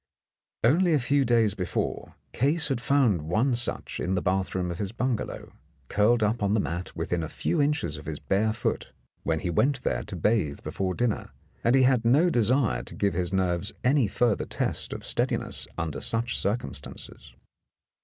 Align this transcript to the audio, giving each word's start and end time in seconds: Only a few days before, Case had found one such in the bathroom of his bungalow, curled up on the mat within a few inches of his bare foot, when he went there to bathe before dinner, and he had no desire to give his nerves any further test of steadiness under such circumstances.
Only 0.63 0.95
a 0.95 0.99
few 0.99 1.25
days 1.25 1.53
before, 1.53 2.15
Case 2.33 2.69
had 2.69 2.81
found 2.81 3.21
one 3.21 3.53
such 3.53 3.99
in 3.99 4.15
the 4.15 4.21
bathroom 4.23 4.71
of 4.71 4.79
his 4.79 4.91
bungalow, 4.91 5.53
curled 5.89 6.23
up 6.23 6.41
on 6.41 6.55
the 6.55 6.59
mat 6.59 6.95
within 6.95 7.21
a 7.21 7.29
few 7.29 7.61
inches 7.61 7.97
of 7.97 8.07
his 8.07 8.19
bare 8.19 8.51
foot, 8.51 8.93
when 9.21 9.41
he 9.41 9.51
went 9.51 9.83
there 9.83 10.01
to 10.05 10.15
bathe 10.15 10.61
before 10.63 10.95
dinner, 10.95 11.29
and 11.63 11.75
he 11.75 11.83
had 11.83 12.03
no 12.03 12.31
desire 12.31 12.81
to 12.81 12.95
give 12.95 13.13
his 13.13 13.31
nerves 13.31 13.73
any 13.83 14.07
further 14.07 14.45
test 14.47 14.91
of 14.91 15.05
steadiness 15.05 15.67
under 15.77 16.01
such 16.01 16.35
circumstances. 16.35 17.35